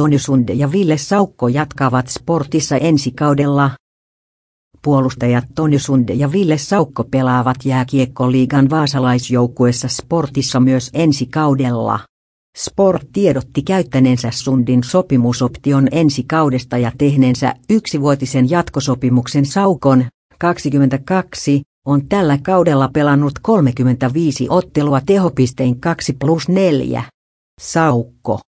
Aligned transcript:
Toni 0.00 0.18
Sunde 0.18 0.52
ja 0.52 0.72
Ville 0.72 0.98
Saukko 0.98 1.48
jatkavat 1.48 2.08
sportissa 2.08 2.76
ensi 2.76 3.10
kaudella. 3.10 3.70
Puolustajat 4.82 5.44
Toni 5.54 5.78
Sunde 5.78 6.12
ja 6.12 6.32
Ville 6.32 6.58
Saukko 6.58 7.04
pelaavat 7.04 7.56
jääkiekkoliigan 7.64 8.70
vaasalaisjoukkuessa 8.70 9.88
sportissa 9.88 10.60
myös 10.60 10.90
ensi 10.92 11.26
kaudella. 11.26 12.00
Sport 12.58 13.06
tiedotti 13.12 13.62
käyttäneensä 13.62 14.30
Sundin 14.30 14.84
sopimusoption 14.84 15.88
ensi 15.92 16.24
kaudesta 16.28 16.78
ja 16.78 16.92
tehneensä 16.98 17.54
yksivuotisen 17.70 18.50
jatkosopimuksen 18.50 19.46
Saukon, 19.46 20.04
22, 20.38 21.62
on 21.86 22.08
tällä 22.08 22.38
kaudella 22.42 22.88
pelannut 22.92 23.32
35 23.42 24.46
ottelua 24.50 25.00
tehopistein 25.06 25.80
2 25.80 26.12
plus 26.12 26.48
4. 26.48 27.04
Saukko 27.60 28.40